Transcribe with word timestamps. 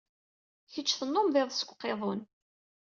Kecc 0.73 0.91
tennummeḍ 0.93 1.35
iḍes 1.41 1.61
deg 1.61 1.69
uqiḍun. 1.71 2.21